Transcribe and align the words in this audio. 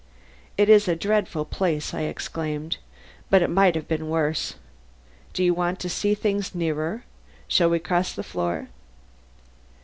"It 0.57 0.67
is 0.67 0.87
a 0.87 0.95
dreadful 0.95 1.45
place," 1.45 1.93
I 1.93 2.01
exclaimed; 2.09 2.77
"but 3.29 3.43
it 3.43 3.51
might 3.51 3.75
have 3.75 3.87
been 3.87 4.09
worse. 4.09 4.55
Do 5.31 5.43
you 5.43 5.53
want 5.53 5.79
to 5.81 5.89
see 5.89 6.15
things 6.15 6.55
nearer? 6.55 7.03
Shall 7.47 7.69
we 7.69 7.77
cross 7.77 8.11
the 8.13 8.23
floor?" 8.23 8.69